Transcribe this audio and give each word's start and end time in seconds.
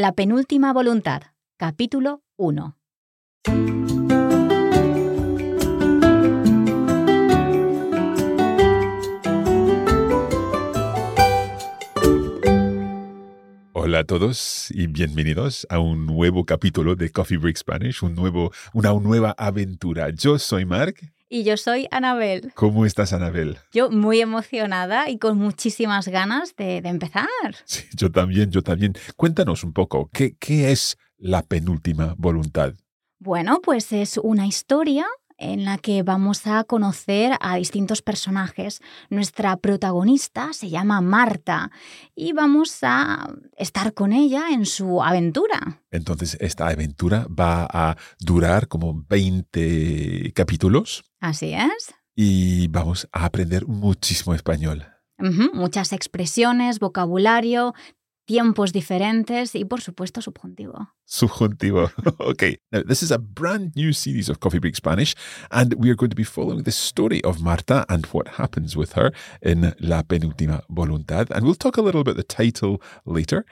La 0.00 0.12
penúltima 0.12 0.72
voluntad, 0.72 1.20
capítulo 1.58 2.22
1. 2.38 2.74
Hola 13.74 13.98
a 13.98 14.04
todos 14.04 14.70
y 14.70 14.86
bienvenidos 14.86 15.66
a 15.68 15.78
un 15.80 16.06
nuevo 16.06 16.46
capítulo 16.46 16.96
de 16.96 17.10
Coffee 17.10 17.36
Break 17.36 17.58
Spanish, 17.58 18.02
un 18.02 18.14
nuevo, 18.14 18.52
una 18.72 18.94
nueva 18.94 19.34
aventura. 19.36 20.08
Yo 20.08 20.38
soy 20.38 20.64
Mark. 20.64 20.96
Y 21.32 21.44
yo 21.44 21.56
soy 21.56 21.86
Anabel. 21.92 22.52
¿Cómo 22.56 22.84
estás, 22.84 23.12
Anabel? 23.12 23.58
Yo 23.72 23.88
muy 23.88 24.20
emocionada 24.20 25.08
y 25.08 25.16
con 25.16 25.38
muchísimas 25.38 26.08
ganas 26.08 26.56
de, 26.56 26.82
de 26.82 26.88
empezar. 26.88 27.28
Sí, 27.64 27.84
yo 27.94 28.10
también, 28.10 28.50
yo 28.50 28.62
también. 28.62 28.94
Cuéntanos 29.16 29.62
un 29.62 29.72
poco, 29.72 30.10
¿qué, 30.12 30.34
¿qué 30.40 30.72
es 30.72 30.98
la 31.18 31.42
penúltima 31.42 32.16
voluntad? 32.18 32.74
Bueno, 33.20 33.60
pues 33.62 33.92
es 33.92 34.18
una 34.18 34.48
historia 34.48 35.06
en 35.38 35.64
la 35.64 35.78
que 35.78 36.02
vamos 36.02 36.48
a 36.48 36.64
conocer 36.64 37.36
a 37.40 37.56
distintos 37.56 38.02
personajes. 38.02 38.80
Nuestra 39.08 39.56
protagonista 39.56 40.52
se 40.52 40.68
llama 40.68 41.00
Marta 41.00 41.70
y 42.16 42.32
vamos 42.32 42.78
a 42.82 43.32
estar 43.56 43.94
con 43.94 44.12
ella 44.12 44.50
en 44.50 44.66
su 44.66 45.00
aventura. 45.00 45.80
Entonces, 45.92 46.36
esta 46.40 46.66
aventura 46.66 47.28
va 47.28 47.68
a 47.70 47.96
durar 48.18 48.66
como 48.66 49.04
20 49.08 50.32
capítulos 50.34 51.04
Así 51.20 51.52
es. 51.54 51.94
y 52.16 52.68
vamos 52.68 53.08
a 53.12 53.24
aprender 53.24 53.66
muchísimo 53.66 54.34
español. 54.34 54.84
Muchas 55.52 55.92
expresiones, 55.92 56.78
vocabulario, 56.78 57.74
tiempos 58.26 58.72
diferentes 58.72 59.54
y 59.54 59.64
por 59.64 59.80
supuesto 59.80 60.20
subjuntivo. 60.22 60.88
Subjuntivo. 61.04 61.90
okay. 62.18 62.58
Now, 62.70 62.82
this 62.82 63.02
is 63.02 63.10
a 63.10 63.18
brand 63.18 63.74
new 63.74 63.92
series 63.92 64.28
of 64.28 64.40
Coffee 64.40 64.58
Break 64.60 64.76
Spanish, 64.76 65.14
and 65.50 65.74
we 65.74 65.90
are 65.90 65.94
going 65.94 66.10
to 66.10 66.16
be 66.16 66.24
following 66.24 66.62
the 66.64 66.72
story 66.72 67.22
of 67.24 67.40
Marta 67.42 67.84
and 67.88 68.06
what 68.12 68.28
happens 68.38 68.76
with 68.76 68.92
her 68.92 69.12
in 69.42 69.74
La 69.80 70.02
Penúltima 70.02 70.62
Voluntad. 70.70 71.30
And 71.30 71.44
we'll 71.44 71.54
talk 71.54 71.76
a 71.76 71.82
little 71.82 72.02
about 72.02 72.16
the 72.16 72.22
title 72.22 72.80
later. 73.04 73.44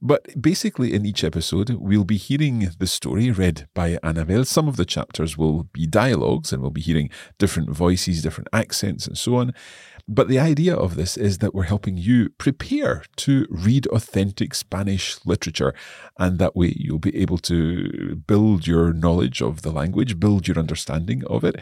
But 0.00 0.40
basically, 0.40 0.92
in 0.94 1.06
each 1.06 1.24
episode, 1.24 1.70
we'll 1.70 2.04
be 2.04 2.16
hearing 2.16 2.70
the 2.78 2.86
story 2.86 3.30
read 3.30 3.68
by 3.74 3.98
Annabelle. 4.02 4.44
Some 4.44 4.68
of 4.68 4.76
the 4.76 4.84
chapters 4.84 5.36
will 5.36 5.64
be 5.64 5.86
dialogues, 5.86 6.52
and 6.52 6.62
we'll 6.62 6.70
be 6.70 6.80
hearing 6.80 7.10
different 7.38 7.70
voices, 7.70 8.22
different 8.22 8.48
accents, 8.52 9.06
and 9.06 9.16
so 9.16 9.36
on. 9.36 9.52
But 10.08 10.28
the 10.28 10.38
idea 10.38 10.76
of 10.76 10.94
this 10.94 11.16
is 11.16 11.38
that 11.38 11.52
we're 11.52 11.64
helping 11.64 11.96
you 11.96 12.28
prepare 12.38 13.02
to 13.16 13.44
read 13.50 13.88
authentic 13.88 14.54
Spanish 14.54 15.18
literature. 15.26 15.74
And 16.16 16.38
that 16.38 16.54
way 16.54 16.74
you'll 16.76 17.00
be 17.00 17.16
able 17.16 17.38
to 17.38 18.14
build 18.26 18.68
your 18.68 18.92
knowledge 18.92 19.42
of 19.42 19.62
the 19.62 19.72
language, 19.72 20.20
build 20.20 20.46
your 20.46 20.58
understanding 20.58 21.24
of 21.26 21.42
it, 21.42 21.56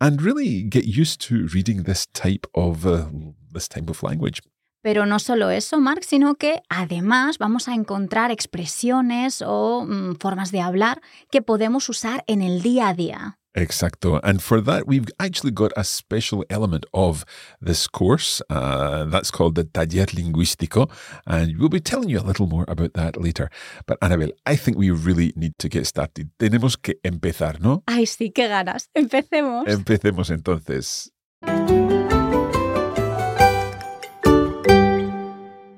and 0.00 0.22
really 0.22 0.62
get 0.62 0.86
used 0.86 1.20
to 1.22 1.46
reading 1.48 1.82
this 1.82 2.06
type 2.06 2.46
of 2.54 2.86
uh, 2.86 3.08
this 3.52 3.68
type 3.68 3.90
of 3.90 4.02
language. 4.02 4.40
Pero 4.82 5.06
no 5.06 5.18
solo 5.18 5.50
eso, 5.50 5.78
Mark, 5.80 6.04
sino 6.04 6.36
que 6.36 6.62
además 6.68 7.38
vamos 7.38 7.68
a 7.68 7.74
encontrar 7.74 8.30
expresiones 8.30 9.42
o 9.46 9.84
mm, 9.86 10.16
formas 10.16 10.52
de 10.52 10.60
hablar 10.60 11.00
que 11.30 11.42
podemos 11.42 11.88
usar 11.88 12.24
en 12.26 12.42
el 12.42 12.62
día 12.62 12.88
a 12.88 12.94
día. 12.94 13.36
Exacto. 13.54 14.20
And 14.22 14.40
for 14.40 14.60
that, 14.60 14.86
we've 14.86 15.08
actually 15.18 15.50
got 15.50 15.72
a 15.76 15.82
special 15.82 16.44
element 16.50 16.86
of 16.94 17.24
this 17.60 17.88
course. 17.88 18.40
Uh, 18.48 19.04
that's 19.06 19.30
called 19.30 19.56
the 19.56 19.64
Taller 19.64 20.06
Lingüístico. 20.06 20.88
And 21.26 21.58
we'll 21.58 21.68
be 21.68 21.80
telling 21.80 22.08
you 22.08 22.20
a 22.20 22.22
little 22.22 22.46
more 22.46 22.64
about 22.68 22.94
that 22.94 23.20
later. 23.20 23.50
But 23.86 23.98
Annabel, 24.00 24.30
I 24.46 24.56
think 24.56 24.78
we 24.78 24.90
really 24.90 25.32
need 25.34 25.58
to 25.58 25.68
get 25.68 25.86
started. 25.86 26.30
Tenemos 26.38 26.76
que 26.80 27.00
empezar, 27.02 27.60
¿no? 27.60 27.82
Ay, 27.86 28.06
sí, 28.06 28.30
qué 28.30 28.48
ganas. 28.48 28.88
Empecemos. 28.94 29.66
Empecemos 29.66 30.30
entonces. 30.30 31.10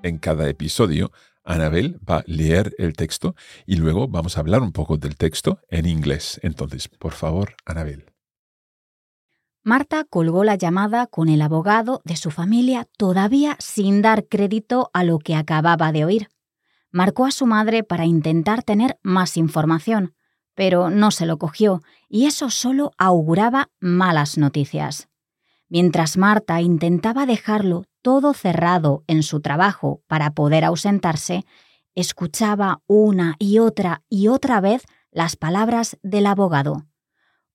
En 0.03 0.19
cada 0.19 0.49
episodio, 0.49 1.13
Annabel 1.45 1.99
va 2.09 2.19
a 2.19 2.25
leer 2.27 2.75
el 2.79 2.95
texto 2.95 3.35
y 3.67 3.77
luego 3.77 4.09
vamos 4.09 4.37
a 4.37 4.41
hablar 4.41 4.63
un 4.63 4.73
poco 4.73 4.97
del 4.97 5.17
texto 5.17 5.61
en 5.69 5.87
inglés. 5.87 6.41
Entonces, 6.43 6.89
por 6.89 7.13
favor, 7.13 7.55
Annabel. 7.65 8.07
Marta 9.65 10.05
colgó 10.05 10.43
la 10.43 10.57
llamada 10.57 11.07
con 11.07 11.29
el 11.29 11.41
abogado 11.41 12.03
de 12.05 12.17
su 12.17 12.33
familia 12.33 12.89
todavía 12.97 13.57
sin 13.61 14.03
dar 14.03 14.27
crédito 14.27 14.91
a 14.93 15.05
lo 15.05 15.21
que 15.21 15.37
acababa 15.37 15.93
de 15.93 16.05
oír. 16.05 16.29
Marcó 16.91 17.27
a 17.27 17.31
su 17.31 17.47
madre 17.47 17.85
para 17.85 18.05
intentar 18.05 18.65
tener 18.65 18.99
más 19.03 19.37
información, 19.37 20.15
pero 20.55 20.91
no 20.91 21.13
se 21.13 21.27
lo 21.27 21.39
cogió 21.39 21.81
y 22.09 22.27
eso 22.27 22.51
solo 22.51 22.91
auguraba 22.99 23.71
malas 23.79 24.37
noticias. 24.37 25.09
Mientras 25.73 26.19
Marta 26.19 26.61
intentaba 26.61 27.25
dejarlo 27.25 27.85
todo 28.03 28.35
cerrado 28.35 29.05
en 29.07 29.23
su 29.23 29.41
trabajo 29.41 30.03
para 30.07 30.33
poder 30.35 30.67
ausentarse, 30.67 31.47
escuchaba 31.95 32.83
una 32.87 33.37
y 33.39 33.59
otra 33.59 34.03
y 34.11 34.29
otra 34.29 34.61
vez 34.61 34.83
las 35.11 35.35
palabras 35.37 35.97
del 36.03 36.27
abogado. 36.27 36.85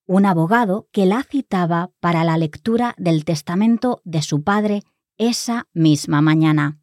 Un 0.08 0.26
abogado 0.26 0.88
que 0.92 1.06
la 1.06 1.22
citaba 1.22 1.92
para 2.00 2.24
la 2.24 2.40
lectura 2.40 2.96
del 2.98 3.24
testamento 3.24 4.02
de 4.04 4.24
su 4.24 4.44
padre 4.44 4.82
esa 5.20 5.68
misma 5.74 6.20
mañana. 6.20 6.80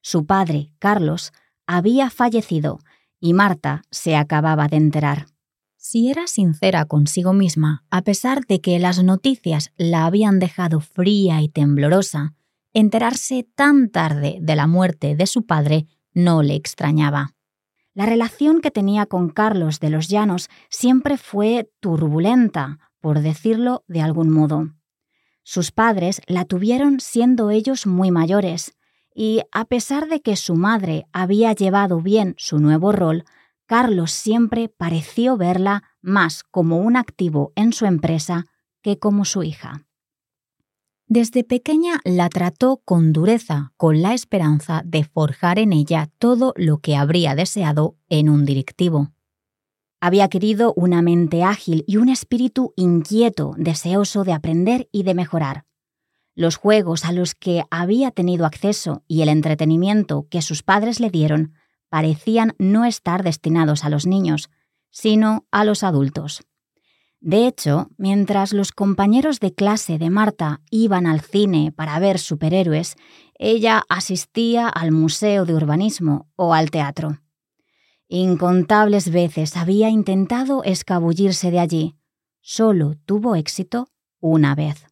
Su 0.00 0.26
padre, 0.26 0.74
Carlos, 0.80 1.32
había 1.64 2.10
fallecido 2.10 2.80
y 3.20 3.34
Marta 3.34 3.82
se 3.92 4.16
acababa 4.16 4.66
de 4.66 4.78
enterar. 4.78 5.26
Si 5.84 6.08
era 6.08 6.28
sincera 6.28 6.84
consigo 6.84 7.32
misma, 7.32 7.84
a 7.90 8.02
pesar 8.02 8.46
de 8.46 8.60
que 8.60 8.78
las 8.78 9.02
noticias 9.02 9.72
la 9.76 10.06
habían 10.06 10.38
dejado 10.38 10.78
fría 10.78 11.42
y 11.42 11.48
temblorosa, 11.48 12.34
enterarse 12.72 13.48
tan 13.56 13.90
tarde 13.90 14.38
de 14.40 14.54
la 14.54 14.68
muerte 14.68 15.16
de 15.16 15.26
su 15.26 15.44
padre 15.44 15.88
no 16.14 16.44
le 16.44 16.54
extrañaba. 16.54 17.34
La 17.94 18.06
relación 18.06 18.60
que 18.60 18.70
tenía 18.70 19.06
con 19.06 19.28
Carlos 19.28 19.80
de 19.80 19.90
los 19.90 20.06
Llanos 20.06 20.50
siempre 20.70 21.16
fue 21.16 21.68
turbulenta, 21.80 22.78
por 23.00 23.20
decirlo 23.20 23.82
de 23.88 24.02
algún 24.02 24.30
modo. 24.30 24.70
Sus 25.42 25.72
padres 25.72 26.22
la 26.28 26.44
tuvieron 26.44 27.00
siendo 27.00 27.50
ellos 27.50 27.88
muy 27.88 28.12
mayores, 28.12 28.76
y 29.16 29.40
a 29.50 29.64
pesar 29.64 30.08
de 30.08 30.22
que 30.22 30.36
su 30.36 30.54
madre 30.54 31.06
había 31.12 31.52
llevado 31.54 32.00
bien 32.00 32.36
su 32.38 32.60
nuevo 32.60 32.92
rol, 32.92 33.24
Carlos 33.72 34.10
siempre 34.10 34.68
pareció 34.68 35.38
verla 35.38 35.82
más 36.02 36.42
como 36.42 36.80
un 36.80 36.94
activo 36.94 37.54
en 37.56 37.72
su 37.72 37.86
empresa 37.86 38.44
que 38.82 38.98
como 38.98 39.24
su 39.24 39.44
hija. 39.44 39.86
Desde 41.06 41.42
pequeña 41.42 41.98
la 42.04 42.28
trató 42.28 42.82
con 42.84 43.14
dureza, 43.14 43.72
con 43.78 44.02
la 44.02 44.12
esperanza 44.12 44.82
de 44.84 45.04
forjar 45.04 45.58
en 45.58 45.72
ella 45.72 46.10
todo 46.18 46.52
lo 46.54 46.80
que 46.80 46.96
habría 46.96 47.34
deseado 47.34 47.96
en 48.10 48.28
un 48.28 48.44
directivo. 48.44 49.14
Había 50.02 50.28
querido 50.28 50.74
una 50.76 51.00
mente 51.00 51.42
ágil 51.42 51.82
y 51.86 51.96
un 51.96 52.10
espíritu 52.10 52.74
inquieto, 52.76 53.54
deseoso 53.56 54.22
de 54.24 54.34
aprender 54.34 54.90
y 54.92 55.04
de 55.04 55.14
mejorar. 55.14 55.64
Los 56.34 56.56
juegos 56.56 57.06
a 57.06 57.12
los 57.12 57.34
que 57.34 57.62
había 57.70 58.10
tenido 58.10 58.44
acceso 58.44 59.02
y 59.08 59.22
el 59.22 59.30
entretenimiento 59.30 60.26
que 60.28 60.42
sus 60.42 60.62
padres 60.62 61.00
le 61.00 61.08
dieron 61.08 61.54
parecían 61.92 62.54
no 62.56 62.86
estar 62.86 63.22
destinados 63.22 63.84
a 63.84 63.90
los 63.90 64.06
niños, 64.06 64.48
sino 64.88 65.44
a 65.50 65.62
los 65.66 65.82
adultos. 65.82 66.40
De 67.20 67.46
hecho, 67.46 67.90
mientras 67.98 68.54
los 68.54 68.72
compañeros 68.72 69.40
de 69.40 69.52
clase 69.52 69.98
de 69.98 70.08
Marta 70.08 70.62
iban 70.70 71.06
al 71.06 71.20
cine 71.20 71.70
para 71.70 71.98
ver 71.98 72.18
superhéroes, 72.18 72.96
ella 73.34 73.82
asistía 73.90 74.70
al 74.70 74.90
Museo 74.90 75.44
de 75.44 75.54
Urbanismo 75.54 76.30
o 76.34 76.54
al 76.54 76.70
teatro. 76.70 77.18
Incontables 78.08 79.10
veces 79.10 79.58
había 79.58 79.90
intentado 79.90 80.64
escabullirse 80.64 81.50
de 81.50 81.60
allí. 81.60 81.96
Solo 82.40 82.94
tuvo 83.04 83.36
éxito 83.36 83.88
una 84.18 84.54
vez. 84.54 84.86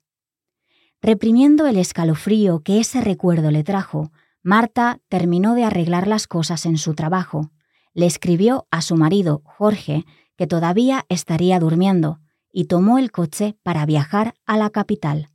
Reprimiendo 1.01 1.67
el 1.67 1.79
escalofrío 1.79 2.61
que 2.61 2.79
ese 2.79 3.01
recuerdo 3.01 3.51
le 3.51 3.65
trajo, 3.65 4.13
Marta 4.43 5.01
terminó 5.09 5.55
de 5.55 5.65
arreglar 5.65 6.07
las 6.07 6.27
cosas 6.27 6.67
en 6.67 6.79
su 6.79 6.95
trabajo. 6.95 7.51
Le 7.93 8.07
escribió 8.07 8.67
a 8.71 8.81
su 8.83 8.97
marido, 8.97 9.43
Jorge, 9.45 10.05
que 10.37 10.47
todavía 10.47 11.05
estaría 11.09 11.59
durmiendo, 11.59 12.21
y 12.53 12.65
tomó 12.65 12.99
el 12.99 13.13
coche 13.13 13.57
para 13.63 13.85
viajar 13.85 14.35
a 14.47 14.57
la 14.57 14.71
capital. 14.71 15.29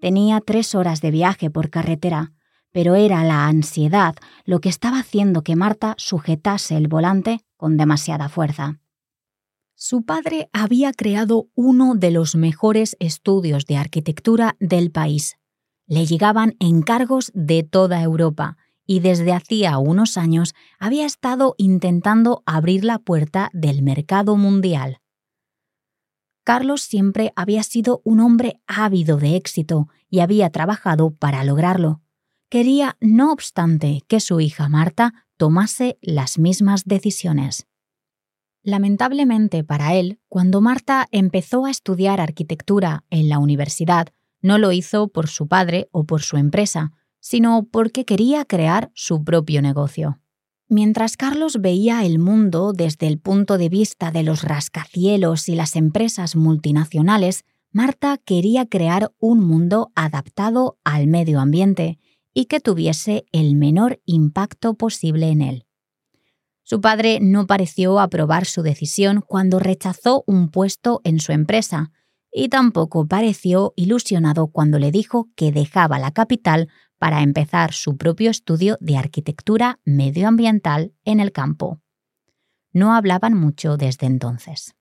Tenía 0.00 0.40
tres 0.40 0.74
horas 0.74 1.00
de 1.00 1.12
viaje 1.12 1.50
por 1.50 1.70
carretera, 1.70 2.32
pero 2.72 2.96
era 2.96 3.22
la 3.22 3.46
ansiedad 3.46 4.16
lo 4.44 4.60
que 4.60 4.68
estaba 4.68 4.98
haciendo 4.98 5.42
que 5.42 5.54
Marta 5.54 5.94
sujetase 5.98 6.76
el 6.76 6.88
volante 6.88 7.44
con 7.56 7.76
demasiada 7.76 8.28
fuerza. 8.28 8.80
Su 9.74 10.04
padre 10.04 10.48
había 10.52 10.92
creado 10.92 11.48
uno 11.54 11.94
de 11.94 12.10
los 12.10 12.34
mejores 12.34 12.96
estudios 12.98 13.66
de 13.66 13.76
arquitectura 13.76 14.56
del 14.58 14.90
país. 14.90 15.36
Le 15.92 16.06
llegaban 16.06 16.56
encargos 16.58 17.30
de 17.34 17.64
toda 17.64 18.00
Europa 18.00 18.56
y 18.86 19.00
desde 19.00 19.34
hacía 19.34 19.76
unos 19.76 20.16
años 20.16 20.54
había 20.78 21.04
estado 21.04 21.54
intentando 21.58 22.42
abrir 22.46 22.82
la 22.82 22.98
puerta 22.98 23.50
del 23.52 23.82
mercado 23.82 24.38
mundial. 24.38 25.02
Carlos 26.44 26.80
siempre 26.80 27.34
había 27.36 27.62
sido 27.62 28.00
un 28.04 28.20
hombre 28.20 28.58
ávido 28.66 29.18
de 29.18 29.36
éxito 29.36 29.88
y 30.08 30.20
había 30.20 30.48
trabajado 30.48 31.10
para 31.10 31.44
lograrlo. 31.44 32.00
Quería, 32.48 32.96
no 33.02 33.30
obstante, 33.30 34.00
que 34.08 34.20
su 34.20 34.40
hija 34.40 34.70
Marta 34.70 35.26
tomase 35.36 35.98
las 36.00 36.38
mismas 36.38 36.86
decisiones. 36.86 37.66
Lamentablemente 38.62 39.62
para 39.62 39.92
él, 39.92 40.20
cuando 40.30 40.62
Marta 40.62 41.06
empezó 41.10 41.66
a 41.66 41.70
estudiar 41.70 42.18
arquitectura 42.18 43.04
en 43.10 43.28
la 43.28 43.38
universidad, 43.38 44.08
no 44.42 44.58
lo 44.58 44.72
hizo 44.72 45.08
por 45.08 45.28
su 45.28 45.48
padre 45.48 45.88
o 45.92 46.04
por 46.04 46.22
su 46.22 46.36
empresa, 46.36 46.92
sino 47.20 47.68
porque 47.70 48.04
quería 48.04 48.44
crear 48.44 48.90
su 48.94 49.24
propio 49.24 49.62
negocio. 49.62 50.18
Mientras 50.68 51.16
Carlos 51.16 51.60
veía 51.60 52.04
el 52.04 52.18
mundo 52.18 52.72
desde 52.72 53.06
el 53.06 53.18
punto 53.18 53.58
de 53.58 53.68
vista 53.68 54.10
de 54.10 54.22
los 54.22 54.42
rascacielos 54.42 55.48
y 55.48 55.54
las 55.54 55.76
empresas 55.76 56.34
multinacionales, 56.34 57.44
Marta 57.70 58.18
quería 58.18 58.66
crear 58.66 59.12
un 59.18 59.40
mundo 59.40 59.92
adaptado 59.94 60.78
al 60.84 61.06
medio 61.06 61.40
ambiente 61.40 61.98
y 62.34 62.46
que 62.46 62.60
tuviese 62.60 63.24
el 63.32 63.54
menor 63.54 64.00
impacto 64.04 64.74
posible 64.74 65.28
en 65.28 65.42
él. 65.42 65.66
Su 66.62 66.80
padre 66.80 67.18
no 67.20 67.46
pareció 67.46 68.00
aprobar 68.00 68.46
su 68.46 68.62
decisión 68.62 69.22
cuando 69.26 69.58
rechazó 69.58 70.24
un 70.26 70.48
puesto 70.48 71.00
en 71.04 71.20
su 71.20 71.32
empresa, 71.32 71.92
y 72.32 72.48
tampoco 72.48 73.06
pareció 73.06 73.74
ilusionado 73.76 74.48
cuando 74.48 74.78
le 74.78 74.90
dijo 74.90 75.28
que 75.36 75.52
dejaba 75.52 75.98
la 75.98 76.12
capital 76.12 76.68
para 76.98 77.22
empezar 77.22 77.72
su 77.72 77.96
propio 77.96 78.30
estudio 78.30 78.78
de 78.80 78.96
arquitectura 78.96 79.80
medioambiental 79.84 80.94
en 81.04 81.20
el 81.20 81.32
campo. 81.32 81.80
No 82.72 82.94
hablaban 82.94 83.34
mucho 83.34 83.76
desde 83.76 84.06
entonces. 84.06 84.74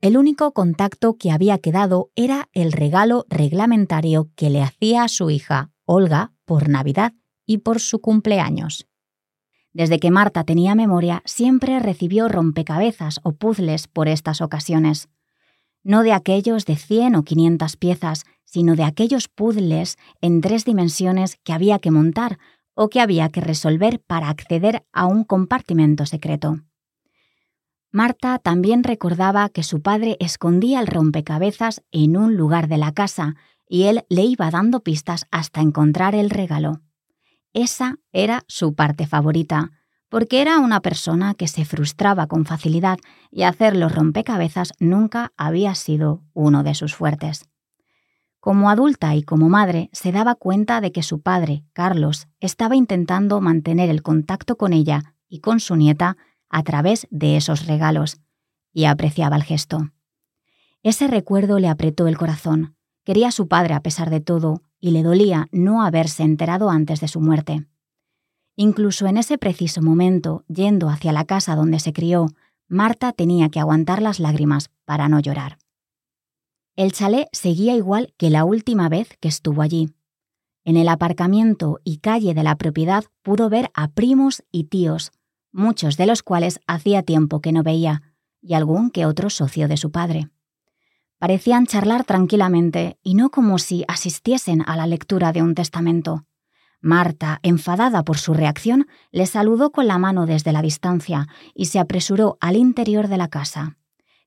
El 0.00 0.16
único 0.16 0.52
contacto 0.52 1.16
que 1.18 1.32
había 1.32 1.58
quedado 1.58 2.12
era 2.14 2.48
el 2.52 2.70
regalo 2.70 3.26
reglamentario 3.28 4.30
que 4.36 4.48
le 4.48 4.62
hacía 4.62 5.02
a 5.02 5.08
su 5.08 5.28
hija, 5.28 5.72
Olga, 5.84 6.32
por 6.44 6.68
Navidad 6.68 7.14
y 7.44 7.58
por 7.58 7.80
su 7.80 8.00
cumpleaños. 8.00 8.86
Desde 9.72 9.98
que 9.98 10.10
Marta 10.10 10.44
tenía 10.44 10.74
memoria, 10.74 11.22
siempre 11.24 11.80
recibió 11.80 12.28
rompecabezas 12.28 13.20
o 13.24 13.32
puzzles 13.32 13.88
por 13.88 14.06
estas 14.06 14.40
ocasiones. 14.40 15.08
No 15.82 16.02
de 16.02 16.12
aquellos 16.12 16.64
de 16.64 16.76
100 16.76 17.16
o 17.16 17.24
500 17.24 17.76
piezas, 17.76 18.24
sino 18.44 18.76
de 18.76 18.84
aquellos 18.84 19.28
puzzles 19.28 19.96
en 20.20 20.40
tres 20.40 20.64
dimensiones 20.64 21.36
que 21.44 21.52
había 21.52 21.78
que 21.78 21.90
montar 21.90 22.38
o 22.74 22.88
que 22.88 23.00
había 23.00 23.28
que 23.28 23.40
resolver 23.40 24.00
para 24.00 24.28
acceder 24.28 24.86
a 24.92 25.06
un 25.06 25.24
compartimento 25.24 26.06
secreto. 26.06 26.60
Marta 27.90 28.38
también 28.38 28.84
recordaba 28.84 29.48
que 29.48 29.62
su 29.62 29.82
padre 29.82 30.16
escondía 30.20 30.80
el 30.80 30.86
rompecabezas 30.86 31.82
en 31.90 32.16
un 32.16 32.36
lugar 32.36 32.68
de 32.68 32.78
la 32.78 32.92
casa 32.92 33.36
y 33.66 33.84
él 33.84 34.04
le 34.08 34.22
iba 34.22 34.50
dando 34.50 34.80
pistas 34.80 35.26
hasta 35.30 35.60
encontrar 35.60 36.14
el 36.14 36.30
regalo. 36.30 36.82
Esa 37.52 37.96
era 38.12 38.44
su 38.46 38.74
parte 38.74 39.06
favorita, 39.06 39.72
porque 40.08 40.40
era 40.40 40.58
una 40.58 40.80
persona 40.80 41.34
que 41.34 41.48
se 41.48 41.64
frustraba 41.64 42.26
con 42.26 42.46
facilidad 42.46 42.98
y 43.30 43.42
hacer 43.42 43.76
los 43.76 43.94
rompecabezas 43.94 44.72
nunca 44.78 45.32
había 45.36 45.74
sido 45.74 46.22
uno 46.32 46.62
de 46.62 46.74
sus 46.74 46.94
fuertes. 46.94 47.48
Como 48.40 48.70
adulta 48.70 49.14
y 49.14 49.22
como 49.22 49.48
madre, 49.48 49.90
se 49.92 50.12
daba 50.12 50.34
cuenta 50.34 50.80
de 50.80 50.92
que 50.92 51.02
su 51.02 51.20
padre, 51.20 51.64
Carlos, 51.72 52.28
estaba 52.40 52.76
intentando 52.76 53.40
mantener 53.40 53.90
el 53.90 54.02
contacto 54.02 54.56
con 54.56 54.72
ella 54.72 55.14
y 55.28 55.40
con 55.40 55.60
su 55.60 55.76
nieta 55.76 56.16
a 56.48 56.62
través 56.62 57.06
de 57.10 57.36
esos 57.36 57.66
regalos, 57.66 58.20
y 58.72 58.84
apreciaba 58.84 59.36
el 59.36 59.42
gesto. 59.42 59.90
Ese 60.82 61.08
recuerdo 61.08 61.58
le 61.58 61.68
apretó 61.68 62.06
el 62.06 62.16
corazón. 62.16 62.76
Quería 63.04 63.28
a 63.28 63.32
su 63.32 63.48
padre 63.48 63.74
a 63.74 63.82
pesar 63.82 64.08
de 64.08 64.20
todo, 64.20 64.62
y 64.80 64.92
le 64.92 65.02
dolía 65.02 65.48
no 65.50 65.82
haberse 65.82 66.22
enterado 66.22 66.70
antes 66.70 67.00
de 67.00 67.08
su 67.08 67.20
muerte. 67.20 67.66
Incluso 68.60 69.06
en 69.06 69.18
ese 69.18 69.38
preciso 69.38 69.82
momento, 69.82 70.42
yendo 70.48 70.88
hacia 70.88 71.12
la 71.12 71.24
casa 71.24 71.54
donde 71.54 71.78
se 71.78 71.92
crió, 71.92 72.26
Marta 72.66 73.12
tenía 73.12 73.50
que 73.50 73.60
aguantar 73.60 74.02
las 74.02 74.18
lágrimas 74.18 74.72
para 74.84 75.08
no 75.08 75.20
llorar. 75.20 75.58
El 76.74 76.90
chalet 76.90 77.28
seguía 77.30 77.76
igual 77.76 78.12
que 78.16 78.30
la 78.30 78.44
última 78.44 78.88
vez 78.88 79.16
que 79.20 79.28
estuvo 79.28 79.62
allí. 79.62 79.94
En 80.64 80.76
el 80.76 80.88
aparcamiento 80.88 81.78
y 81.84 81.98
calle 81.98 82.34
de 82.34 82.42
la 82.42 82.56
propiedad 82.56 83.04
pudo 83.22 83.48
ver 83.48 83.70
a 83.74 83.92
primos 83.92 84.42
y 84.50 84.64
tíos, 84.64 85.12
muchos 85.52 85.96
de 85.96 86.06
los 86.06 86.24
cuales 86.24 86.58
hacía 86.66 87.04
tiempo 87.04 87.40
que 87.40 87.52
no 87.52 87.62
veía, 87.62 88.02
y 88.42 88.54
algún 88.54 88.90
que 88.90 89.06
otro 89.06 89.30
socio 89.30 89.68
de 89.68 89.76
su 89.76 89.92
padre. 89.92 90.30
Parecían 91.18 91.66
charlar 91.66 92.02
tranquilamente 92.02 92.98
y 93.04 93.14
no 93.14 93.30
como 93.30 93.58
si 93.58 93.84
asistiesen 93.86 94.64
a 94.66 94.76
la 94.76 94.88
lectura 94.88 95.30
de 95.30 95.42
un 95.42 95.54
testamento. 95.54 96.24
Marta, 96.80 97.40
enfadada 97.42 98.04
por 98.04 98.18
su 98.18 98.34
reacción, 98.34 98.86
le 99.10 99.26
saludó 99.26 99.72
con 99.72 99.86
la 99.86 99.98
mano 99.98 100.26
desde 100.26 100.52
la 100.52 100.62
distancia 100.62 101.26
y 101.54 101.66
se 101.66 101.78
apresuró 101.78 102.38
al 102.40 102.56
interior 102.56 103.08
de 103.08 103.16
la 103.16 103.28
casa. 103.28 103.76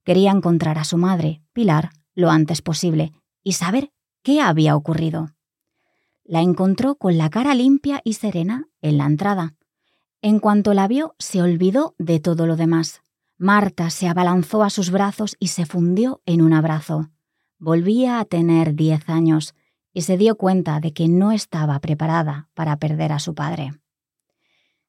Quería 0.03 0.31
encontrar 0.31 0.77
a 0.77 0.83
su 0.83 0.97
madre, 0.97 1.41
Pilar, 1.53 1.91
lo 2.13 2.29
antes 2.29 2.61
posible 2.61 3.13
y 3.43 3.53
saber 3.53 3.91
qué 4.23 4.41
había 4.41 4.75
ocurrido. 4.75 5.31
La 6.23 6.41
encontró 6.41 6.95
con 6.95 7.17
la 7.17 7.29
cara 7.29 7.55
limpia 7.55 8.01
y 8.03 8.13
serena 8.13 8.67
en 8.81 8.97
la 8.97 9.05
entrada. 9.05 9.55
En 10.21 10.39
cuanto 10.39 10.73
la 10.73 10.87
vio, 10.87 11.15
se 11.19 11.41
olvidó 11.41 11.95
de 11.97 12.19
todo 12.19 12.45
lo 12.45 12.55
demás. 12.55 13.01
Marta 13.37 13.89
se 13.89 14.07
abalanzó 14.07 14.63
a 14.63 14.69
sus 14.69 14.91
brazos 14.91 15.35
y 15.39 15.47
se 15.47 15.65
fundió 15.65 16.21
en 16.25 16.41
un 16.41 16.53
abrazo. 16.53 17.09
Volvía 17.57 18.19
a 18.19 18.25
tener 18.25 18.75
diez 18.75 19.09
años 19.09 19.55
y 19.93 20.01
se 20.01 20.17
dio 20.17 20.35
cuenta 20.35 20.79
de 20.79 20.93
que 20.93 21.07
no 21.07 21.31
estaba 21.31 21.79
preparada 21.79 22.49
para 22.53 22.77
perder 22.77 23.11
a 23.11 23.19
su 23.19 23.35
padre. 23.35 23.73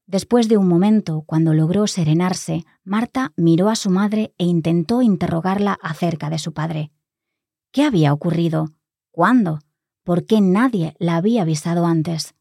Después 0.07 0.49
de 0.49 0.57
un 0.57 0.69
momento, 0.69 1.23
cuando 1.27 1.55
logró 1.55 1.87
serenarse, 1.87 2.65
Marta 2.85 3.33
miró 3.37 3.69
a 3.69 3.77
su 3.77 3.91
madre 3.91 4.35
e 4.37 4.45
intentó 4.45 5.01
interrogarla 5.01 5.79
acerca 5.81 6.29
de 6.29 6.39
su 6.39 6.53
padre. 6.53 6.91
¿Qué 7.71 7.85
había 7.85 8.13
ocurrido? 8.13 8.71
¿Cuándo? 9.11 9.61
¿Por 10.05 10.27
qué 10.27 10.41
nadie 10.41 10.95
la 10.99 11.17
había 11.17 11.43
avisado 11.43 11.87
antes? 11.87 12.35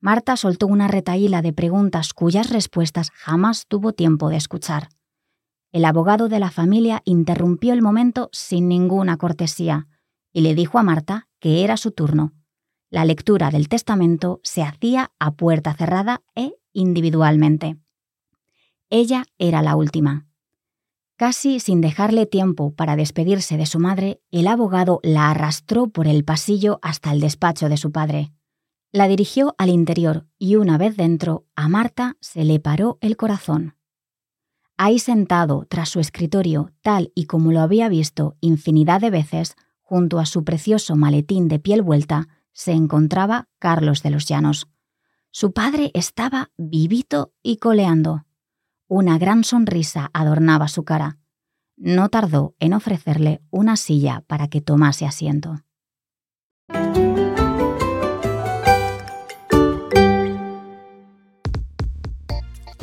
Marta 0.00 0.36
soltó 0.36 0.66
una 0.66 0.86
retaíla 0.86 1.40
de 1.40 1.54
preguntas 1.54 2.12
cuyas 2.12 2.50
respuestas 2.50 3.10
jamás 3.10 3.66
tuvo 3.66 3.92
tiempo 3.92 4.28
de 4.28 4.36
escuchar. 4.36 4.90
El 5.72 5.86
abogado 5.86 6.28
de 6.28 6.38
la 6.38 6.50
familia 6.50 7.00
interrumpió 7.04 7.72
el 7.72 7.82
momento 7.82 8.28
sin 8.30 8.68
ninguna 8.68 9.16
cortesía 9.16 9.88
y 10.32 10.42
le 10.42 10.54
dijo 10.54 10.78
a 10.78 10.82
Marta 10.82 11.26
que 11.44 11.62
era 11.62 11.76
su 11.76 11.90
turno. 11.90 12.32
La 12.88 13.04
lectura 13.04 13.50
del 13.50 13.68
testamento 13.68 14.40
se 14.44 14.62
hacía 14.62 15.12
a 15.18 15.32
puerta 15.32 15.74
cerrada 15.74 16.22
e 16.34 16.54
individualmente. 16.72 17.76
Ella 18.88 19.26
era 19.36 19.60
la 19.60 19.76
última. 19.76 20.26
Casi 21.16 21.60
sin 21.60 21.82
dejarle 21.82 22.24
tiempo 22.24 22.72
para 22.72 22.96
despedirse 22.96 23.58
de 23.58 23.66
su 23.66 23.78
madre, 23.78 24.22
el 24.30 24.46
abogado 24.46 25.00
la 25.02 25.30
arrastró 25.30 25.88
por 25.88 26.06
el 26.06 26.24
pasillo 26.24 26.78
hasta 26.80 27.12
el 27.12 27.20
despacho 27.20 27.68
de 27.68 27.76
su 27.76 27.92
padre. 27.92 28.32
La 28.90 29.06
dirigió 29.06 29.54
al 29.58 29.68
interior 29.68 30.26
y 30.38 30.56
una 30.56 30.78
vez 30.78 30.96
dentro, 30.96 31.44
a 31.56 31.68
Marta 31.68 32.16
se 32.22 32.46
le 32.46 32.58
paró 32.58 32.96
el 33.02 33.18
corazón. 33.18 33.76
Ahí 34.78 34.98
sentado 34.98 35.66
tras 35.68 35.90
su 35.90 36.00
escritorio, 36.00 36.72
tal 36.80 37.12
y 37.14 37.26
como 37.26 37.52
lo 37.52 37.60
había 37.60 37.90
visto 37.90 38.34
infinidad 38.40 39.02
de 39.02 39.10
veces, 39.10 39.56
junto 39.94 40.18
a 40.18 40.26
su 40.26 40.42
precioso 40.42 40.96
maletín 40.96 41.46
de 41.46 41.60
piel 41.60 41.80
vuelta, 41.80 42.26
se 42.52 42.72
encontraba 42.72 43.46
Carlos 43.60 44.02
de 44.02 44.10
los 44.10 44.26
Llanos. 44.26 44.66
Su 45.30 45.52
padre 45.52 45.92
estaba 45.94 46.50
vivito 46.56 47.32
y 47.44 47.58
coleando. 47.58 48.26
Una 48.88 49.18
gran 49.18 49.44
sonrisa 49.44 50.10
adornaba 50.12 50.66
su 50.66 50.82
cara. 50.82 51.18
No 51.76 52.08
tardó 52.08 52.56
en 52.58 52.72
ofrecerle 52.72 53.40
una 53.50 53.76
silla 53.76 54.24
para 54.26 54.48
que 54.48 54.60
tomase 54.60 55.06
asiento. 55.06 55.60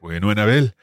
Bueno, 0.00 0.30
Anabel, 0.30 0.74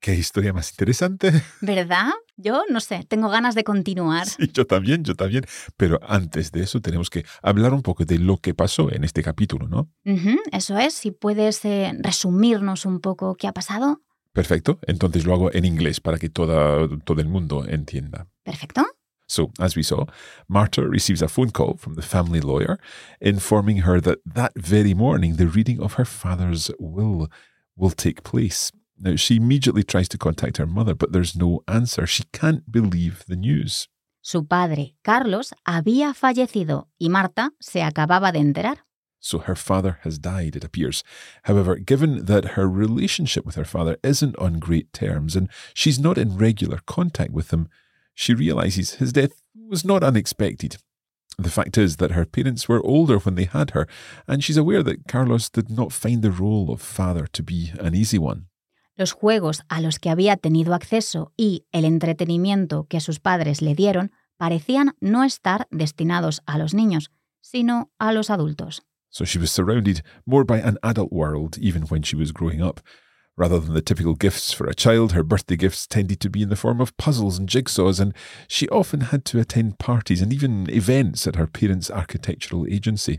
qué 0.00 0.14
historia 0.14 0.52
más 0.52 0.70
interesante. 0.70 1.32
¿Verdad? 1.60 2.10
Yo 2.36 2.64
no 2.70 2.80
sé, 2.80 3.04
tengo 3.06 3.28
ganas 3.28 3.54
de 3.54 3.64
continuar. 3.64 4.26
Sí, 4.26 4.50
yo 4.52 4.66
también, 4.66 5.04
yo 5.04 5.14
también. 5.14 5.44
Pero 5.76 6.00
antes 6.08 6.52
de 6.52 6.62
eso 6.62 6.80
tenemos 6.80 7.10
que 7.10 7.24
hablar 7.42 7.74
un 7.74 7.82
poco 7.82 8.04
de 8.04 8.18
lo 8.18 8.38
que 8.38 8.54
pasó 8.54 8.90
en 8.90 9.04
este 9.04 9.22
capítulo, 9.22 9.68
¿no? 9.68 9.90
Eso 10.52 10.78
es, 10.78 10.94
si 10.94 11.10
puedes 11.10 11.64
eh, 11.64 11.92
resumirnos 11.98 12.86
un 12.86 13.00
poco 13.00 13.34
qué 13.34 13.46
ha 13.46 13.52
pasado. 13.52 14.00
Perfecto. 14.32 14.78
Entonces 14.86 15.24
lo 15.24 15.34
hago 15.34 15.52
en 15.52 15.64
inglés 15.64 16.00
para 16.00 16.18
que 16.18 16.28
toda, 16.28 16.88
todo 17.04 17.20
el 17.20 17.28
mundo 17.28 17.64
entienda. 17.66 18.26
Perfecto. 18.44 18.84
So, 19.26 19.52
as 19.60 19.76
we 19.76 19.84
saw, 19.84 20.06
Marta 20.48 20.82
receives 20.82 21.22
a 21.22 21.28
phone 21.28 21.50
call 21.50 21.76
from 21.76 21.94
the 21.94 22.02
family 22.02 22.40
lawyer 22.40 22.80
informing 23.20 23.82
her 23.82 24.00
that 24.00 24.18
that 24.26 24.52
very 24.56 24.92
morning 24.92 25.36
the 25.36 25.46
reading 25.46 25.80
of 25.80 25.94
her 25.94 26.04
father's 26.04 26.68
will 26.80 27.28
will 27.76 27.92
take 27.92 28.24
place. 28.24 28.72
Now, 28.98 29.14
she 29.14 29.36
immediately 29.36 29.84
tries 29.84 30.08
to 30.08 30.18
contact 30.18 30.56
her 30.56 30.66
mother, 30.66 30.96
but 30.96 31.12
there's 31.12 31.36
no 31.36 31.62
answer. 31.68 32.06
She 32.06 32.24
can't 32.32 32.70
believe 32.70 33.24
the 33.28 33.36
news. 33.36 33.88
Su 34.20 34.46
padre, 34.46 34.96
Carlos, 35.02 35.54
había 35.64 36.12
fallecido 36.12 36.88
y 36.98 37.08
Marta 37.08 37.52
se 37.60 37.82
acababa 37.82 38.32
de 38.32 38.40
enterar. 38.40 38.84
So 39.20 39.38
her 39.38 39.54
father 39.54 39.98
has 40.02 40.18
died, 40.18 40.56
it 40.56 40.64
appears. 40.64 41.04
However, 41.44 41.76
given 41.76 42.24
that 42.24 42.56
her 42.56 42.66
relationship 42.66 43.44
with 43.44 43.54
her 43.54 43.66
father 43.66 43.98
isn't 44.02 44.36
on 44.38 44.58
great 44.58 44.92
terms 44.92 45.36
and 45.36 45.48
she's 45.74 45.98
not 45.98 46.16
in 46.16 46.38
regular 46.38 46.80
contact 46.86 47.32
with 47.32 47.52
him, 47.52 47.68
she 48.14 48.32
realizes 48.34 48.94
his 48.94 49.12
death 49.12 49.42
was 49.54 49.84
not 49.84 50.02
unexpected. 50.02 50.78
The 51.38 51.50
fact 51.50 51.78
is 51.78 51.96
that 51.96 52.12
her 52.12 52.26
parents 52.26 52.68
were 52.68 52.84
older 52.84 53.18
when 53.18 53.34
they 53.34 53.44
had 53.44 53.70
her, 53.70 53.86
and 54.26 54.42
she's 54.42 54.56
aware 54.56 54.82
that 54.82 55.06
Carlos 55.06 55.48
did 55.48 55.70
not 55.70 55.92
find 55.92 56.22
the 56.22 56.30
role 56.30 56.70
of 56.70 56.82
father 56.82 57.26
to 57.28 57.42
be 57.42 57.72
an 57.78 57.94
easy 57.94 58.18
one. 58.18 58.46
Los 58.96 59.12
juegos 59.12 59.62
a 59.68 59.80
los 59.80 59.98
que 59.98 60.10
había 60.10 60.36
tenido 60.36 60.74
acceso 60.74 61.32
y 61.36 61.64
el 61.72 61.84
entretenimiento 61.84 62.86
que 62.88 63.00
sus 63.00 63.20
padres 63.20 63.62
le 63.62 63.74
dieron 63.74 64.12
parecían 64.36 64.94
no 65.00 65.24
estar 65.24 65.66
destinados 65.70 66.42
a 66.44 66.58
los 66.58 66.74
niños, 66.74 67.10
sino 67.40 67.90
a 67.98 68.12
los 68.12 68.28
adultos. 68.28 68.82
So 69.10 69.24
she 69.24 69.38
was 69.38 69.50
surrounded 69.50 70.02
more 70.24 70.44
by 70.44 70.58
an 70.58 70.78
adult 70.82 71.12
world 71.12 71.58
even 71.58 71.82
when 71.82 72.02
she 72.02 72.16
was 72.16 72.32
growing 72.32 72.62
up. 72.62 72.80
Rather 73.36 73.58
than 73.58 73.74
the 73.74 73.80
typical 73.80 74.14
gifts 74.14 74.52
for 74.52 74.66
a 74.66 74.74
child, 74.74 75.12
her 75.12 75.22
birthday 75.22 75.56
gifts 75.56 75.86
tended 75.86 76.20
to 76.20 76.30
be 76.30 76.42
in 76.42 76.50
the 76.50 76.56
form 76.56 76.80
of 76.80 76.96
puzzles 76.96 77.38
and 77.38 77.48
jigsaws, 77.48 77.98
and 77.98 78.14
she 78.48 78.68
often 78.68 79.00
had 79.00 79.24
to 79.24 79.40
attend 79.40 79.78
parties 79.78 80.20
and 80.20 80.32
even 80.32 80.68
events 80.70 81.26
at 81.26 81.36
her 81.36 81.46
parents' 81.46 81.90
architectural 81.90 82.66
agency. 82.68 83.18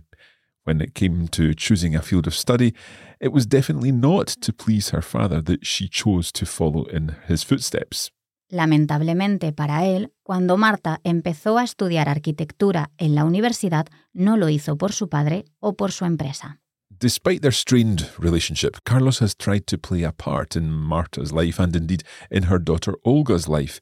When 0.64 0.80
it 0.80 0.94
came 0.94 1.28
to 1.30 1.56
choosing 1.56 1.96
a 1.96 2.04
field 2.04 2.28
of 2.28 2.36
study, 2.36 2.76
it 3.20 3.30
was 3.30 3.48
definitely 3.48 3.92
not 3.92 4.28
to 4.28 4.54
please 4.54 4.90
her 4.90 5.02
father 5.02 5.42
that 5.42 5.66
she 5.66 5.88
chose 5.88 6.32
to 6.34 6.46
follow 6.46 6.84
in 6.84 7.16
his 7.26 7.42
footsteps. 7.42 8.12
Lamentablemente 8.52 9.54
para 9.54 9.86
él, 9.86 10.12
cuando 10.24 10.58
Marta 10.58 11.00
empezó 11.06 11.58
a 11.58 11.64
estudiar 11.64 12.10
arquitectura 12.10 12.92
en 12.98 13.16
la 13.16 13.24
universidad, 13.24 13.88
no 14.12 14.36
lo 14.36 14.50
hizo 14.50 14.78
por 14.78 14.92
su 14.92 15.08
padre 15.08 15.46
o 15.62 15.78
por 15.78 15.94
su 15.94 16.04
empresa. 16.04 16.60
Despite 16.90 17.40
their 17.40 17.54
strained 17.54 18.10
relationship, 18.20 18.76
Carlos 18.84 19.22
has 19.22 19.38
tried 19.38 19.64
to 19.68 19.78
play 19.78 20.04
a 20.04 20.12
part 20.12 20.58
in 20.58 20.70
Marta's 20.70 21.32
life 21.32 21.64
and 21.64 21.74
indeed 21.78 22.04
in 22.30 22.44
her 22.44 22.62
daughter 22.62 22.96
Olga's 23.06 23.48
life. 23.48 23.80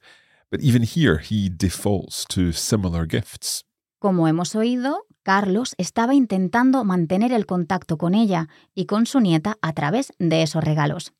But 0.52 0.60
even 0.60 0.84
here, 0.84 1.18
he 1.18 1.50
defaults 1.50 2.24
to 2.28 2.52
similar 2.52 3.06
gifts. 3.08 3.64
Como 3.98 4.28
hemos 4.28 4.54
oído, 4.54 5.04
Carlos 5.24 5.74
estaba 5.78 6.14
intentando 6.14 6.84
mantener 6.84 7.32
el 7.32 7.44
contacto 7.44 7.98
con 7.98 8.14
ella 8.14 8.48
y 8.72 8.86
con 8.86 9.06
su 9.06 9.18
nieta 9.18 9.58
a 9.62 9.72
través 9.72 10.12
de 10.20 10.42
esos 10.42 10.62
regalos. 10.62 11.12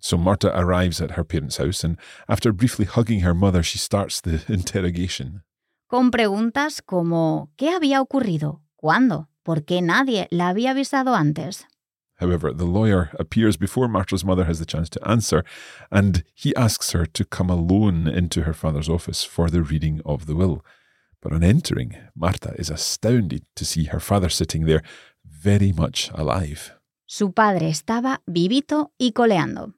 So 0.00 0.16
Marta 0.16 0.56
arrives 0.56 1.00
at 1.00 1.12
her 1.12 1.24
parents' 1.24 1.56
house, 1.56 1.82
and 1.82 1.96
after 2.28 2.52
briefly 2.52 2.84
hugging 2.84 3.20
her 3.20 3.34
mother, 3.34 3.62
she 3.62 3.78
starts 3.78 4.20
the 4.20 4.44
interrogation. 4.48 5.42
Con 5.88 6.10
preguntas 6.10 6.82
como 6.82 7.50
¿qué 7.56 7.70
había 7.70 8.00
ocurrido? 8.00 8.62
¿Cuándo? 8.76 9.28
¿Por 9.42 9.64
qué 9.64 9.80
nadie 9.80 10.28
la 10.30 10.48
había 10.48 10.72
avisado 10.72 11.14
antes? 11.14 11.66
However, 12.20 12.52
the 12.52 12.66
lawyer 12.66 13.10
appears 13.18 13.56
before 13.56 13.88
Marta's 13.88 14.24
mother 14.24 14.44
has 14.44 14.58
the 14.58 14.66
chance 14.66 14.88
to 14.90 15.08
answer, 15.08 15.44
and 15.90 16.24
he 16.34 16.54
asks 16.56 16.90
her 16.92 17.06
to 17.06 17.24
come 17.24 17.48
alone 17.48 18.08
into 18.08 18.42
her 18.42 18.52
father's 18.52 18.88
office 18.88 19.24
for 19.24 19.48
the 19.48 19.62
reading 19.62 20.00
of 20.04 20.26
the 20.26 20.34
will. 20.34 20.64
But 21.22 21.32
on 21.32 21.42
entering, 21.44 21.96
Marta 22.16 22.54
is 22.58 22.70
astounded 22.70 23.44
to 23.54 23.64
see 23.64 23.84
her 23.84 24.00
father 24.00 24.28
sitting 24.28 24.66
there, 24.66 24.82
very 25.24 25.72
much 25.72 26.10
alive. 26.12 26.72
Su 27.06 27.32
padre 27.32 27.70
estaba 27.70 28.20
vivito 28.26 28.92
y 28.98 29.12
coleando. 29.12 29.74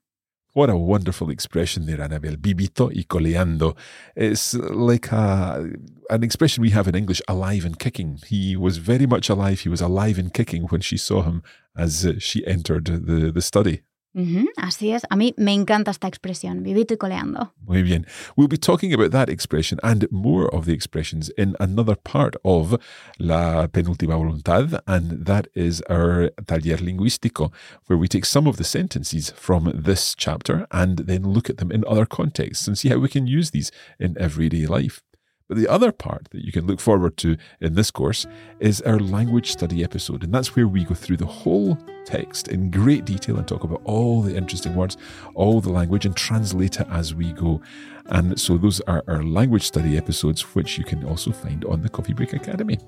What 0.53 0.69
a 0.69 0.77
wonderful 0.77 1.31
expression 1.31 1.87
there, 1.87 2.01
Annabel. 2.01 2.37
Bibito 2.37 2.89
y 2.89 3.05
coleando. 3.05 3.77
It's 4.17 4.55
like 4.55 5.13
a, 5.13 5.71
an 6.11 6.25
expression 6.25 6.63
we 6.63 6.71
have 6.71 6.89
in 6.89 6.97
English, 6.97 7.23
alive 7.29 7.65
and 7.65 7.79
kicking. 7.79 8.19
He 8.27 8.57
was 8.57 8.79
very 8.79 9.07
much 9.07 9.29
alive. 9.29 9.61
He 9.61 9.69
was 9.69 9.81
alive 9.81 10.19
and 10.19 10.35
kicking 10.35 10.65
when 10.65 10.81
she 10.81 10.97
saw 10.97 11.23
him 11.23 11.45
as 11.77 12.05
uh, 12.05 12.15
she 12.19 12.45
entered 12.47 12.87
the, 12.87 13.31
the 13.31 13.43
study. 13.43 13.83
Ujú, 14.13 14.49
así 14.57 14.91
es, 14.91 15.03
a 15.09 15.15
mí 15.15 15.35
me 15.37 15.53
encanta 15.55 15.93
esta 15.93 16.09
expresión, 16.09 16.65
vivito 16.65 16.95
y 16.95 16.97
coleando. 16.97 17.53
Muy 17.65 17.85
bien. 17.85 18.07
We'll 18.37 18.49
be 18.49 18.59
talking 18.59 18.93
about 18.93 19.13
that 19.13 19.29
expression 19.29 19.79
and 19.85 20.11
more 20.11 20.49
of 20.53 20.67
the 20.67 20.73
expressions 20.73 21.31
in 21.39 21.55
another 21.61 21.95
part 21.95 22.35
of 22.45 22.77
La 23.21 23.69
Penúltima 23.69 24.17
Voluntad, 24.17 24.81
and 24.89 25.27
that 25.27 25.47
is 25.55 25.81
our 25.89 26.31
taller 26.49 26.79
lingüístico, 26.79 27.53
where 27.87 27.97
we 27.97 28.09
take 28.09 28.25
some 28.25 28.49
of 28.49 28.57
the 28.57 28.65
sentences 28.65 29.31
from 29.37 29.71
this 29.73 30.17
chapter 30.17 30.67
and 30.73 31.07
then 31.07 31.23
look 31.23 31.49
at 31.49 31.59
them 31.59 31.71
in 31.71 31.85
other 31.87 32.05
contexts 32.05 32.67
and 32.67 32.77
see 32.77 32.89
how 32.89 32.99
we 32.99 33.09
can 33.09 33.29
use 33.29 33.53
these 33.53 33.71
in 34.01 34.17
everyday 34.19 34.67
life. 34.67 35.03
But 35.51 35.59
the 35.59 35.67
other 35.67 35.91
part 35.91 36.29
that 36.31 36.45
you 36.45 36.53
can 36.53 36.69
look 36.69 36.79
forward 36.79 37.17
to 37.17 37.37
in 37.61 37.75
this 37.75 37.91
course 37.91 38.25
is 38.61 38.81
our 38.83 39.01
language 39.01 39.51
study 39.51 39.83
episode. 39.83 40.23
And 40.23 40.33
that's 40.33 40.55
where 40.55 40.69
we 40.69 40.85
go 40.85 40.95
through 40.95 41.17
the 41.17 41.27
whole 41.27 41.77
text 42.05 42.47
in 42.47 42.71
great 42.71 43.05
detail 43.05 43.37
and 43.37 43.49
talk 43.49 43.65
about 43.65 43.83
all 43.85 44.23
the 44.23 44.37
interesting 44.37 44.77
words, 44.77 44.97
all 45.35 45.61
the 45.61 45.73
language, 45.73 46.07
and 46.07 46.15
translate 46.15 46.79
it 46.79 46.87
as 46.89 47.17
we 47.17 47.33
go. 47.33 47.61
And 48.07 48.39
so 48.39 48.59
those 48.59 48.81
are 48.83 49.03
our 49.09 49.25
language 49.25 49.67
study 49.67 49.97
episodes, 49.97 50.43
which 50.55 50.79
you 50.79 50.85
can 50.85 51.05
also 51.05 51.33
find 51.33 51.65
on 51.65 51.83
the 51.83 51.89
Coffee 51.89 52.15
Break 52.15 52.33
Academy. 52.33 52.79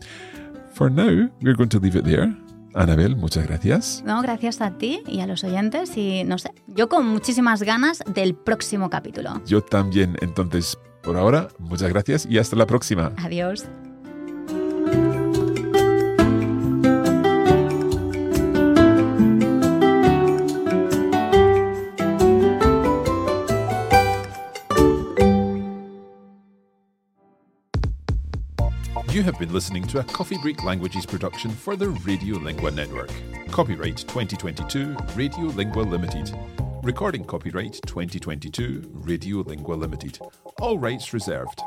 For 0.72 0.88
now, 0.88 1.28
we're 1.40 1.56
going 1.56 1.70
to 1.70 1.80
leave 1.80 1.96
it 1.96 2.04
there. 2.04 2.32
Anabel, 2.74 3.16
muchas 3.16 3.44
gracias. 3.44 4.04
No, 4.06 4.22
gracias 4.22 4.60
a 4.60 4.78
ti 4.78 5.02
y 5.08 5.18
a 5.18 5.26
los 5.26 5.42
oyentes 5.42 5.96
y 5.96 6.22
no 6.22 6.38
sé, 6.38 6.52
yo 6.68 6.88
con 6.88 7.08
muchísimas 7.08 7.64
ganas 7.64 8.04
del 8.06 8.36
próximo 8.36 8.88
capítulo. 8.88 9.42
Yo 9.46 9.62
también. 9.62 10.16
Entonces, 10.22 10.78
por 11.02 11.16
ahora, 11.16 11.48
muchas 11.58 11.88
gracias 11.88 12.26
y 12.28 12.38
hasta 12.38 12.56
la 12.56 12.66
próxima. 12.66 13.12
Adiós. 13.18 13.66
You 29.12 29.22
have 29.24 29.38
been 29.38 29.52
listening 29.52 29.84
to 29.88 30.00
a 30.00 30.04
Coffee 30.04 30.38
Break 30.38 30.64
Languages 30.64 31.04
production 31.04 31.50
for 31.50 31.76
the 31.76 31.90
Radio 31.90 32.38
Lingua 32.38 32.70
Network. 32.70 33.12
Copyright 33.50 33.98
2022 33.98 34.96
Radio 35.14 35.48
Lingua 35.48 35.82
Limited. 35.82 36.34
Recording 36.82 37.24
copyright 37.24 37.78
2022 37.86 38.90
Radio 38.92 39.36
Lingua 39.38 39.74
Limited. 39.74 40.18
All 40.60 40.78
rights 40.78 41.12
reserved. 41.12 41.62